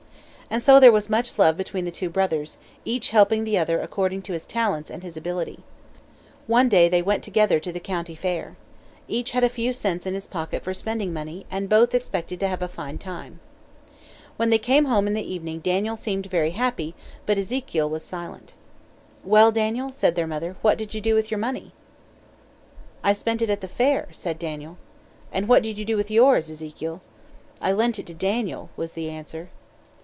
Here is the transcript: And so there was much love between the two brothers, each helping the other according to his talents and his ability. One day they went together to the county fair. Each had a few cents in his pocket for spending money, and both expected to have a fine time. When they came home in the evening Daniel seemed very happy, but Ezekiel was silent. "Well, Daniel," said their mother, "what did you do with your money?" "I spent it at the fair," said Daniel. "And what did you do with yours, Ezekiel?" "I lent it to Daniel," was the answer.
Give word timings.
And 0.53 0.61
so 0.61 0.81
there 0.81 0.91
was 0.91 1.09
much 1.09 1.39
love 1.39 1.55
between 1.55 1.85
the 1.85 1.91
two 1.91 2.09
brothers, 2.09 2.57
each 2.83 3.11
helping 3.11 3.45
the 3.45 3.57
other 3.57 3.79
according 3.79 4.21
to 4.23 4.33
his 4.33 4.45
talents 4.45 4.91
and 4.91 5.01
his 5.01 5.15
ability. 5.15 5.59
One 6.45 6.67
day 6.67 6.89
they 6.89 7.01
went 7.01 7.23
together 7.23 7.57
to 7.61 7.71
the 7.71 7.79
county 7.79 8.15
fair. 8.15 8.57
Each 9.07 9.31
had 9.31 9.45
a 9.45 9.47
few 9.47 9.71
cents 9.71 10.05
in 10.05 10.13
his 10.13 10.27
pocket 10.27 10.61
for 10.61 10.73
spending 10.73 11.13
money, 11.13 11.45
and 11.49 11.69
both 11.69 11.95
expected 11.95 12.41
to 12.41 12.49
have 12.49 12.61
a 12.61 12.67
fine 12.67 12.97
time. 12.97 13.39
When 14.35 14.49
they 14.49 14.57
came 14.57 14.83
home 14.91 15.07
in 15.07 15.13
the 15.13 15.23
evening 15.33 15.61
Daniel 15.61 15.95
seemed 15.95 16.25
very 16.25 16.51
happy, 16.51 16.95
but 17.25 17.37
Ezekiel 17.37 17.89
was 17.89 18.03
silent. 18.03 18.53
"Well, 19.23 19.53
Daniel," 19.53 19.93
said 19.93 20.15
their 20.15 20.27
mother, 20.27 20.57
"what 20.61 20.77
did 20.77 20.93
you 20.93 20.99
do 20.99 21.15
with 21.15 21.31
your 21.31 21.37
money?" 21.39 21.71
"I 23.05 23.13
spent 23.13 23.41
it 23.41 23.49
at 23.49 23.61
the 23.61 23.69
fair," 23.69 24.09
said 24.11 24.37
Daniel. 24.37 24.75
"And 25.31 25.47
what 25.47 25.63
did 25.63 25.77
you 25.77 25.85
do 25.85 25.95
with 25.95 26.11
yours, 26.11 26.49
Ezekiel?" 26.49 26.99
"I 27.61 27.71
lent 27.71 27.99
it 27.99 28.05
to 28.07 28.13
Daniel," 28.13 28.69
was 28.75 28.91
the 28.91 29.09
answer. 29.09 29.47